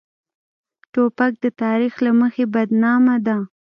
توپک 0.93 1.33
د 1.43 1.45
تاریخ 1.61 1.93
له 2.05 2.11
مخې 2.19 2.43
بدنامه 2.53 3.15
ده. 3.25 3.37